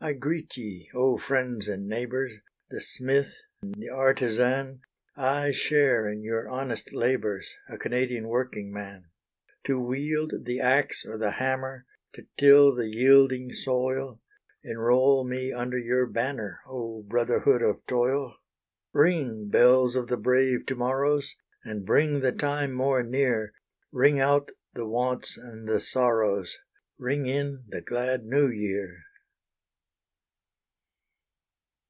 I 0.00 0.12
greet 0.12 0.56
ye! 0.56 0.88
oh 0.94 1.18
friends 1.18 1.66
and 1.68 1.88
neighbours 1.88 2.32
The 2.70 2.80
smith 2.80 3.34
and 3.60 3.74
the 3.74 3.88
artizan; 3.88 4.82
I 5.16 5.50
share 5.50 6.08
in 6.08 6.22
your 6.22 6.48
honest 6.48 6.92
labours, 6.94 7.52
A 7.68 7.76
Canadian 7.78 8.28
working 8.28 8.72
man. 8.72 9.06
To 9.64 9.80
wield 9.80 10.44
the 10.44 10.60
axe 10.60 11.04
or 11.04 11.18
the 11.18 11.32
hammer, 11.32 11.84
To 12.14 12.24
till 12.36 12.76
the 12.76 12.88
yielding 12.88 13.52
soil, 13.52 14.22
Enroll 14.62 15.26
me 15.26 15.52
under 15.52 15.78
your 15.78 16.06
banner, 16.06 16.60
Oh 16.68 17.02
Brotherhood 17.02 17.60
of 17.62 17.84
Toil! 17.88 18.36
Ring, 18.92 19.48
bells 19.48 19.96
of 19.96 20.06
the 20.06 20.16
brave 20.16 20.64
to 20.66 20.76
morrows! 20.76 21.34
And 21.64 21.84
bring 21.84 22.20
the 22.20 22.30
time 22.30 22.70
more 22.70 23.02
near: 23.02 23.52
Ring 23.90 24.20
out 24.20 24.52
the 24.74 24.86
wants 24.86 25.36
and 25.36 25.68
the 25.68 25.80
sorrows, 25.80 26.56
Ring 26.98 27.26
in 27.26 27.64
the 27.68 27.80
glad 27.80 28.22
New 28.24 28.46
Year! 28.48 28.98